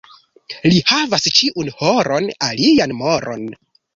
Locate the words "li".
0.71-0.79